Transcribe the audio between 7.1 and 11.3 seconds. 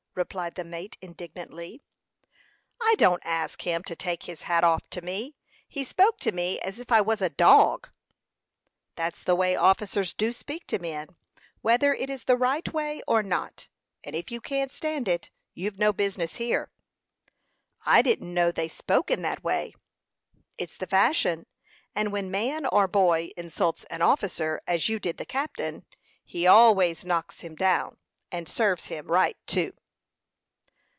a dog." "That's the way officers do speak to men,